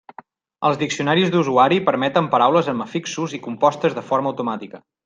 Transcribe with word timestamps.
Els 0.69 0.79
diccionaris 0.83 1.29
d'usuari 1.35 1.79
permeten 1.91 2.31
paraules 2.33 2.73
amb 2.75 2.89
afixos 2.89 3.39
i 3.41 3.45
compostes 3.49 3.99
de 4.01 4.09
forma 4.13 4.35
automàtica. 4.35 4.87